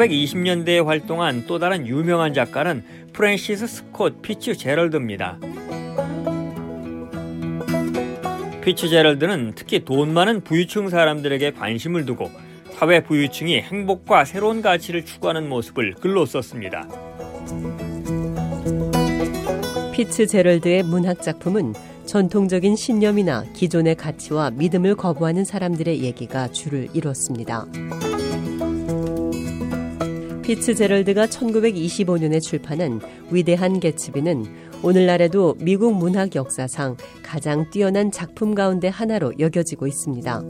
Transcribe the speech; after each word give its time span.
1920년대에 0.00 0.84
활동한 0.84 1.44
또 1.46 1.58
다른 1.58 1.86
유명한 1.86 2.32
작가는 2.32 2.82
프랜시스 3.12 3.66
스콧 3.66 4.22
피츠 4.22 4.56
제럴드입니다. 4.56 5.38
피츠 8.62 8.88
제럴드는 8.88 9.52
특히 9.54 9.84
돈 9.84 10.12
많은 10.12 10.42
부유층 10.42 10.88
사람들에게 10.88 11.52
관심을 11.52 12.06
두고 12.06 12.30
사회 12.72 13.02
부유층이 13.02 13.60
행복과 13.60 14.24
새로운 14.24 14.62
가치를 14.62 15.04
추구하는 15.04 15.48
모습을 15.48 15.94
글로 15.94 16.24
썼습니다. 16.24 16.88
피츠 19.92 20.26
제럴드의 20.26 20.82
문학 20.84 21.20
작품은 21.20 21.74
전통적인 22.06 22.74
신념이나 22.74 23.44
기존의 23.54 23.96
가치와 23.96 24.50
믿음을 24.50 24.94
거부하는 24.94 25.44
사람들의 25.44 26.02
얘기가 26.02 26.48
주를 26.48 26.88
이뤘습니다. 26.94 27.66
피츠제럴드가 30.50 31.26
1925년에 31.26 32.42
출판한 32.42 33.00
위대한 33.30 33.78
개츠비는 33.78 34.46
오늘날에도 34.82 35.54
미국 35.60 35.94
문학 35.96 36.34
역사상 36.34 36.96
가장 37.22 37.70
뛰어난 37.70 38.10
작품 38.10 38.56
가운데 38.56 38.88
하나로 38.88 39.34
여겨지고 39.38 39.86
있습니다. 39.86 40.42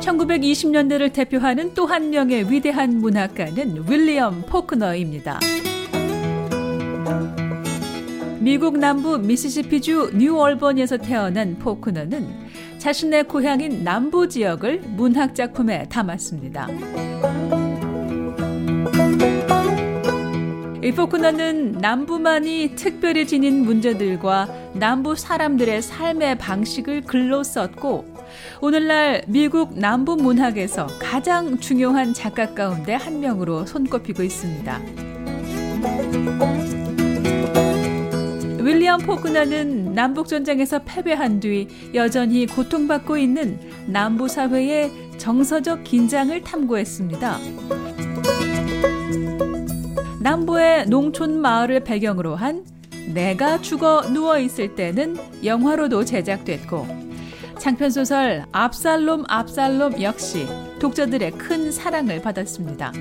(1920년대를) 0.00 1.10
대표하는 1.14 1.72
또 1.72 1.86
한 1.86 2.10
명의 2.10 2.50
위대한 2.50 2.98
문학가는 2.98 3.88
윌리엄 3.88 4.42
포크너입니다. 4.42 5.40
미국 8.38 8.76
남부 8.76 9.18
미시시피주 9.18 10.10
뉴얼번에서 10.16 10.98
태어난 10.98 11.56
포크너는 11.58 12.51
자신의 12.82 13.28
고향인 13.28 13.84
남부 13.84 14.28
지역을 14.28 14.80
문학 14.80 15.36
작품에 15.36 15.88
담았습니다. 15.88 16.66
일포크너는 20.82 21.74
남부만이 21.74 22.72
특별히 22.74 23.24
지닌 23.24 23.64
문제들과 23.64 24.48
남부 24.72 25.14
사람들의 25.14 25.80
삶의 25.80 26.38
방식을 26.38 27.02
글로 27.02 27.44
썼고 27.44 28.04
오늘날 28.60 29.22
미국 29.28 29.78
남부 29.78 30.16
문학에서 30.16 30.88
가장 30.98 31.60
중요한 31.60 32.12
작가 32.12 32.52
가운데 32.52 32.94
한 32.94 33.20
명으로 33.20 33.64
손꼽히고 33.64 34.24
있습니다. 34.24 34.80
윌리엄 38.62 39.00
포크나는 39.00 39.92
남북전쟁에서 39.92 40.80
패배한 40.84 41.40
뒤 41.40 41.66
여전히 41.94 42.46
고통받고 42.46 43.16
있는 43.16 43.58
남부 43.86 44.28
사회의 44.28 44.90
정서적 45.18 45.82
긴장을 45.82 46.40
탐구했습니다. 46.42 47.38
남부의 50.20 50.86
농촌 50.86 51.40
마을을 51.40 51.80
배경으로 51.80 52.36
한 52.36 52.64
내가 53.12 53.60
죽어 53.60 54.02
누워 54.12 54.38
있을 54.38 54.76
때는 54.76 55.16
영화로도 55.44 56.04
제작됐고 56.04 56.86
장편소설 57.58 58.44
압살롬 58.52 59.24
압살롬 59.28 60.00
역시 60.02 60.46
독자들의 60.78 61.32
큰 61.32 61.72
사랑을 61.72 62.22
받았습니다. 62.22 62.92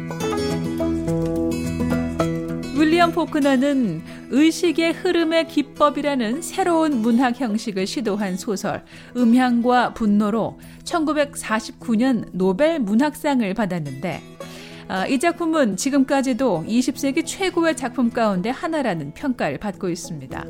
윌리엄 2.92 3.14
포크너는 3.14 4.02
의식의 4.32 4.92
흐름의 4.92 5.48
기법이라는 5.48 6.42
새로운 6.42 6.98
문학 7.02 7.40
형식을 7.40 7.88
시도한 7.88 8.36
소설 8.36 8.84
음향과 9.16 9.94
분노로 9.94 10.60
1949년 10.84 12.28
노벨 12.34 12.80
문학상을 12.80 13.54
받았는데 13.54 14.22
아, 14.90 15.08
이 15.08 15.20
작품은 15.20 15.78
지금까지도 15.78 16.66
20세기 16.68 17.26
최고의 17.26 17.78
작품 17.78 18.10
가운데 18.10 18.50
하나라는 18.50 19.14
평가를 19.14 19.58
받고 19.58 19.88
있습니다. 19.88 20.46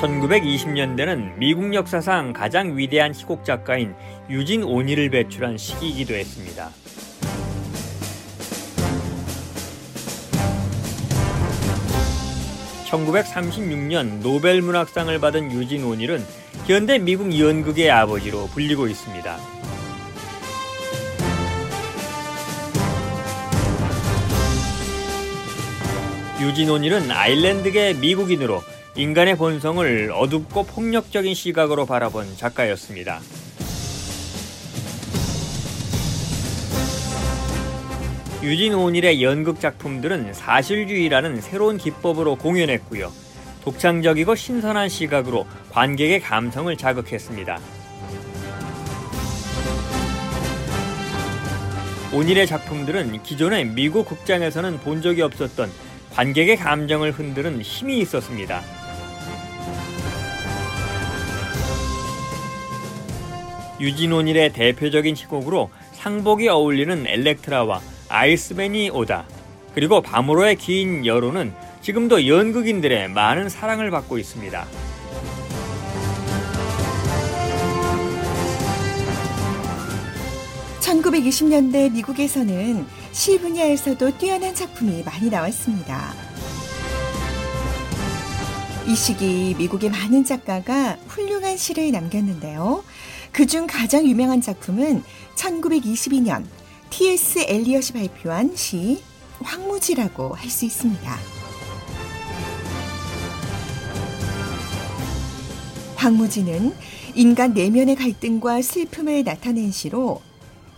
1920년대는 0.00 1.38
미국 1.38 1.74
역사상 1.74 2.32
가장 2.32 2.78
위대한 2.78 3.12
희곡 3.12 3.44
작가인 3.44 3.96
유진 4.30 4.62
오니를 4.62 5.10
배출한 5.10 5.58
시기이기도 5.58 6.14
했습니다. 6.14 6.70
(1936년) 12.86 14.22
노벨 14.22 14.62
문학상을 14.62 15.18
받은 15.18 15.50
유진 15.50 15.84
오닐은 15.84 16.24
현대 16.66 16.98
미국 16.98 17.36
연극의 17.36 17.90
아버지로 17.90 18.46
불리고 18.46 18.86
있습니다. 18.86 19.36
유진 26.40 26.70
오닐은 26.70 27.10
아일랜드계 27.10 27.94
미국인으로 27.94 28.62
인간의 28.98 29.36
본성을 29.36 30.10
어둡고 30.12 30.64
폭력적인 30.64 31.32
시각으로 31.32 31.86
바라본 31.86 32.36
작가였습니다. 32.36 33.20
유진 38.42 38.74
오닐의 38.74 39.22
연극 39.22 39.60
작품들은 39.60 40.34
사실주의라는 40.34 41.40
새로운 41.40 41.78
기법으로 41.78 42.34
공연했고요. 42.38 43.12
독창적이고 43.62 44.34
신선한 44.34 44.88
시각으로 44.88 45.46
관객의 45.70 46.18
감성을 46.18 46.76
자극했습니다. 46.76 47.60
오닐의 52.12 52.48
작품들은 52.48 53.22
기존의 53.22 53.66
미국 53.66 54.08
극장에서는 54.08 54.80
본 54.80 55.02
적이 55.02 55.22
없었던 55.22 55.70
관객의 56.14 56.56
감정을 56.56 57.12
흔드는 57.12 57.62
힘이 57.62 58.00
있었습니다. 58.00 58.60
유진온일의 63.80 64.52
대표적인 64.52 65.16
희곡으로 65.16 65.70
상복이 65.92 66.48
어울리는 66.48 67.06
엘렉트라와 67.06 67.80
아이스맨이 68.08 68.90
오다 68.90 69.26
그리고 69.74 70.00
밤으로의 70.00 70.56
긴 70.56 71.06
여로는 71.06 71.52
지금도 71.80 72.26
연극인들의 72.26 73.08
많은 73.10 73.48
사랑을 73.48 73.90
받고 73.90 74.18
있습니다. 74.18 74.66
(1920년대) 80.80 81.92
미국에서는 81.92 82.86
시 83.12 83.38
분야에서도 83.38 84.18
뛰어난 84.18 84.54
작품이 84.54 85.02
많이 85.04 85.28
나왔습니다. 85.28 86.27
이 88.88 88.96
시기 88.96 89.54
미국의 89.58 89.90
많은 89.90 90.24
작가가 90.24 90.96
훌륭한 91.08 91.58
시를 91.58 91.92
남겼는데요. 91.92 92.82
그중 93.32 93.66
가장 93.66 94.06
유명한 94.06 94.40
작품은 94.40 95.02
1922년 95.34 96.46
T.S. 96.88 97.40
엘리엇이 97.46 97.92
발표한 97.92 98.56
시 98.56 99.02
황무지라고 99.42 100.32
할 100.34 100.48
수 100.48 100.64
있습니다. 100.64 101.18
황무지는 105.96 106.74
인간 107.14 107.52
내면의 107.52 107.94
갈등과 107.94 108.62
슬픔을 108.62 109.22
나타낸 109.22 109.70
시로 109.70 110.22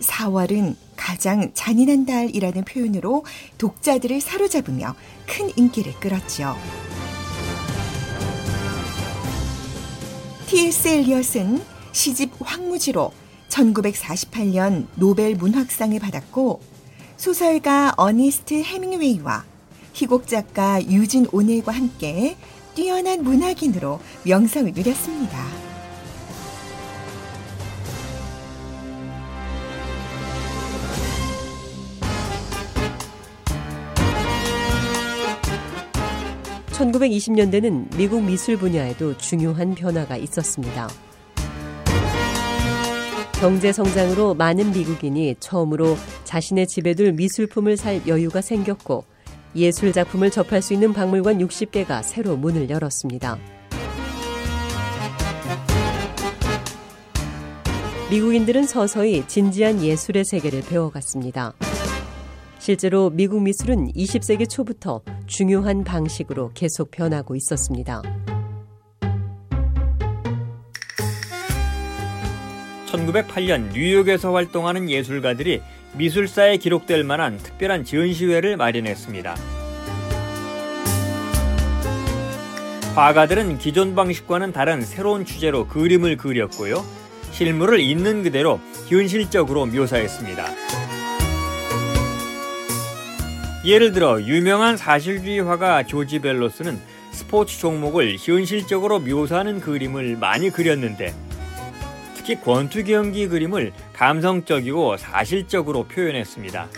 4월은 0.01 0.75
가장 0.97 1.53
잔인한 1.53 2.05
달이라는 2.05 2.65
표현으로 2.65 3.23
독자들을 3.57 4.19
사로잡으며 4.19 4.95
큰 5.25 5.49
인기를 5.55 5.93
끌었죠. 6.01 6.57
T.S. 10.51 10.85
엘리엇은 10.85 11.61
시집 11.93 12.31
황무지로 12.41 13.13
1948년 13.47 14.87
노벨 14.95 15.35
문학상을 15.35 15.97
받았고 15.97 16.59
소설가 17.15 17.93
어니스트 17.95 18.61
해밍웨이와 18.61 19.45
희곡 19.93 20.27
작가 20.27 20.83
유진 20.83 21.25
오닐과 21.31 21.71
함께 21.71 22.35
뛰어난 22.75 23.23
문학인으로 23.23 24.01
명성을 24.25 24.73
누렸습니다. 24.73 25.60
(1920년대는) 36.81 37.95
미국 37.95 38.23
미술 38.23 38.57
분야에도 38.57 39.15
중요한 39.17 39.75
변화가 39.75 40.17
있었습니다. 40.17 40.89
경제 43.39 43.71
성장으로 43.71 44.33
많은 44.35 44.71
미국인이 44.71 45.35
처음으로 45.39 45.95
자신의 46.23 46.67
집에 46.67 46.93
둘 46.93 47.13
미술품을 47.13 47.77
살 47.77 48.01
여유가 48.07 48.41
생겼고 48.41 49.03
예술 49.55 49.91
작품을 49.91 50.31
접할 50.31 50.61
수 50.61 50.73
있는 50.73 50.93
박물관 50.93 51.39
60개가 51.39 52.03
새로 52.03 52.35
문을 52.37 52.69
열었습니다. 52.69 53.37
미국인들은 58.09 58.63
서서히 58.63 59.23
진지한 59.27 59.81
예술의 59.81 60.25
세계를 60.25 60.61
배워갔습니다. 60.61 61.53
실제로 62.61 63.09
미국 63.09 63.41
미술은 63.41 63.91
20세기 63.93 64.47
초부터 64.47 65.01
중요한 65.25 65.83
방식으로 65.83 66.51
계속 66.53 66.91
변하고 66.91 67.35
있었습니다. 67.35 68.03
1908년 72.85 73.73
뉴욕에서 73.73 74.31
활동하는 74.31 74.91
예술가들이 74.91 75.63
미술사에 75.97 76.57
기록될 76.57 77.03
만한 77.03 77.39
특별한 77.39 77.83
전시회를 77.83 78.57
마련했습니다. 78.57 79.35
화가들은 82.93 83.57
기존 83.57 83.95
방식과는 83.95 84.51
다른 84.51 84.83
새로운 84.83 85.25
주제로 85.25 85.67
그림을 85.67 86.15
그렸고요. 86.17 86.85
실물을 87.31 87.79
있는 87.79 88.21
그대로 88.21 88.59
현실적으로 88.87 89.65
묘사했습니다. 89.65 91.00
예를 93.63 93.91
들어 93.91 94.19
유명한 94.21 94.75
사실주의 94.75 95.39
화가 95.39 95.83
조지 95.83 96.19
벨로스는 96.19 96.79
스포츠 97.11 97.59
종목을 97.59 98.17
현실적으로 98.17 98.99
묘사하는 98.99 99.59
그림을 99.59 100.17
많이 100.17 100.49
그렸는데 100.49 101.13
특히 102.15 102.39
권투 102.41 102.83
경기 102.85 103.27
그림을 103.27 103.71
감성적이고 103.93 104.97
사실적으로 104.97 105.83
표현했습니다. 105.83 106.69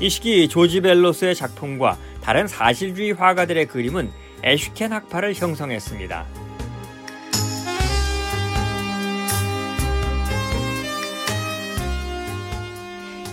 이 0.00 0.08
시기 0.08 0.48
조지 0.48 0.80
벨로스의 0.80 1.34
작품과 1.34 1.96
다른 2.22 2.46
사실주의 2.46 3.12
화가들의 3.12 3.66
그림은 3.66 4.10
에슈켄 4.42 4.92
학파를 4.92 5.34
형성했습니다. 5.34 6.39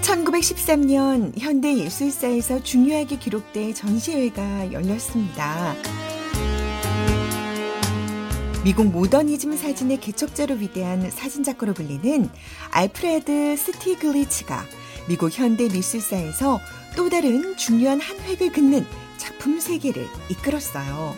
(1913년) 0.08 1.38
현대예술사에서 1.38 2.64
중요하게 2.64 3.18
기록된 3.18 3.74
전시회가 3.74 4.72
열렸습니다. 4.72 5.76
미국 8.64 8.88
모더니즘 8.88 9.58
사진의 9.58 10.00
개척자로 10.00 10.56
위대한 10.56 11.12
사진작가로 11.12 11.74
불리는 11.74 12.30
알프레드 12.72 13.58
스티글리츠가 13.58 14.64
미국 15.10 15.38
현대 15.38 15.68
미술사에서 15.68 16.62
또 16.96 17.10
다른 17.10 17.58
중요한 17.58 18.00
한 18.00 18.18
획을 18.18 18.54
긋는 18.54 18.86
작품 19.18 19.60
세계를 19.60 20.08
이끌었어요. 20.30 21.16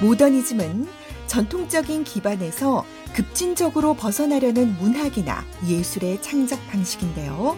모더니즘은 0.00 1.01
전통적인 1.32 2.04
기반에서 2.04 2.84
급진적으로 3.14 3.94
벗어나려는 3.94 4.76
문학이나 4.76 5.42
예술의 5.66 6.20
창작 6.20 6.60
방식인데요. 6.68 7.56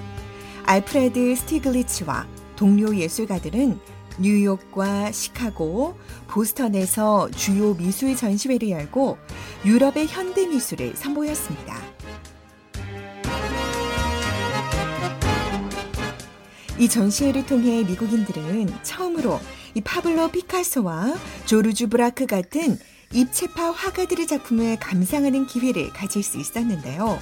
알프레드 0.64 1.34
스티글리츠와 1.34 2.24
동료 2.54 2.94
예술가들은 2.94 3.80
뉴욕과 4.20 5.10
시카고, 5.10 5.98
보스턴에서 6.28 7.32
주요 7.32 7.74
미술 7.74 8.14
전시회를 8.14 8.70
열고 8.70 9.18
유럽의 9.64 10.06
현대 10.06 10.46
미술을 10.46 10.94
선보였습니다. 10.94 11.76
이 16.78 16.88
전시회를 16.88 17.44
통해 17.46 17.82
미국인들은 17.82 18.68
처음으로 18.84 19.40
이 19.74 19.80
파블로 19.80 20.28
피카소와 20.28 21.14
조르주 21.46 21.88
브라크 21.88 22.26
같은 22.26 22.78
입체파 23.14 23.70
화가들의 23.70 24.26
작품을 24.26 24.76
감상하는 24.80 25.46
기회를 25.46 25.92
가질 25.92 26.22
수 26.22 26.38
있었는데요. 26.38 27.18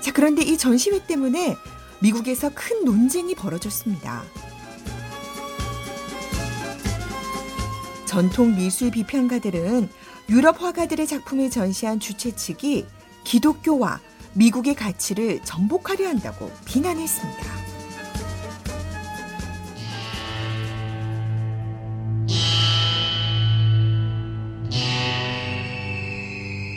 자, 0.00 0.12
그런데 0.12 0.42
이 0.42 0.56
전시회 0.56 1.04
때문에 1.04 1.56
미국에서 1.98 2.50
큰 2.54 2.84
논쟁이 2.84 3.34
벌어졌습니다. 3.34 4.22
전통 8.06 8.54
미술 8.54 8.90
비평가들은 8.90 9.88
유럽 10.28 10.62
화가들의 10.62 11.06
작품을 11.06 11.50
전시한 11.50 11.98
주최 11.98 12.36
측이 12.36 12.86
기독교와 13.24 14.00
미국의 14.34 14.74
가치를 14.74 15.42
전복하려 15.44 16.08
한다고 16.08 16.50
비난했습니다. 16.64 17.61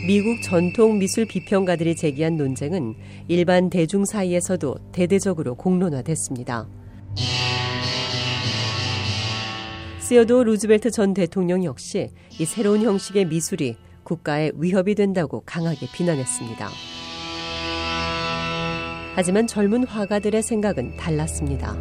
미국 0.06 0.44
전통 0.44 1.00
미술 1.00 1.26
비평가들이 1.26 1.96
제기한 1.96 2.38
논쟁은 2.38 2.94
일반 3.28 3.72
대중 3.72 4.06
사이에서도 4.06 4.92
대대적으로 4.92 5.56
공론화됐습니다. 5.56 6.68
시어도 10.00 10.44
루즈벨트 10.44 10.92
전 10.92 11.16
대통령 11.16 11.64
역시 11.64 12.12
이 12.40 12.46
새로운 12.46 12.84
형식의 12.84 13.26
미술이 13.26 13.78
국가에 14.04 14.52
위협이 14.54 14.94
된다고 14.94 15.42
강하게 15.44 15.88
비난했습니다. 15.92 16.70
하지만 19.16 19.48
젊은 19.48 19.88
화가들의 19.88 20.44
생각은 20.44 20.98
달랐습니다. 20.98 21.74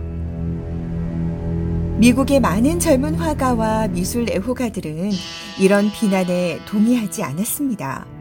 미국의 1.98 2.40
많은 2.40 2.80
젊은 2.80 3.16
화가와 3.16 3.88
미술 3.88 4.30
애호가들은 4.30 5.10
이런 5.60 5.92
비난에 5.92 6.58
동의하지 6.66 7.22
않았습니다. 7.22 8.13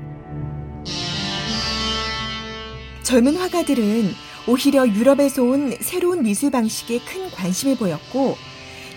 젊은 3.14 3.36
화가들은 3.36 4.12
오히려 4.48 4.88
유럽에서 4.88 5.44
온 5.44 5.78
새로운 5.80 6.24
미술 6.24 6.50
방식에 6.50 6.98
큰 7.02 7.30
관심을 7.30 7.78
보였고 7.78 8.36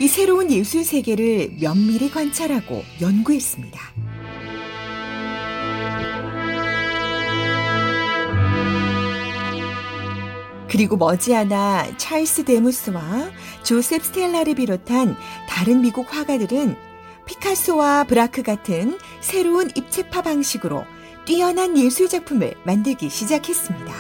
이 0.01 0.09
새로운 0.09 0.51
예술 0.51 0.85
세계를 0.85 1.57
면밀히 1.61 2.11
관찰하고 2.11 2.83
연구했습니다. 3.03 3.79
그리고 10.71 10.97
머지않아 10.97 11.99
찰스 11.99 12.47
데무스와 12.47 13.31
조셉 13.65 14.03
스텔라를 14.03 14.55
비롯한 14.55 15.15
다른 15.47 15.83
미국 15.83 16.07
화가들은 16.09 16.75
피카소와 17.27 18.05
브라크 18.05 18.43
같은 18.43 18.97
새로운 19.21 19.71
입체파 19.77 20.23
방식으로 20.23 20.87
뛰어난 21.27 21.77
예술 21.77 22.09
작품을 22.09 22.55
만들기 22.63 23.11
시작했습니다. 23.11 23.93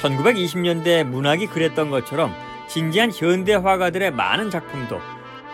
1920년대 0.00 1.04
문학이 1.04 1.46
그랬던 1.46 1.90
것처럼 1.90 2.32
진지한 2.68 3.12
현대 3.12 3.54
화가들의 3.54 4.10
많은 4.10 4.50
작품도 4.50 4.98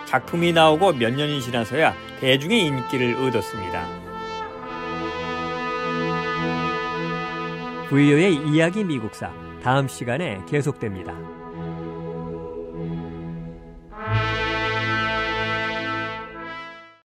작품이 0.06 0.54
나오고 0.54 0.94
몇 0.94 1.12
년이 1.12 1.42
지나서야 1.42 1.94
대중의 2.20 2.64
인기를 2.64 3.16
얻었습니다. 3.16 3.86
부이오의 7.90 8.36
이야기 8.48 8.84
미국사 8.84 9.30
다음 9.62 9.86
시간에 9.86 10.42
계속됩니다. 10.48 11.37